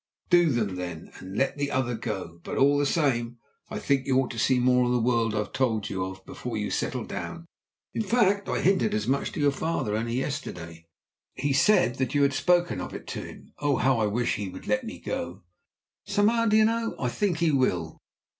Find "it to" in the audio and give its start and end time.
12.95-13.19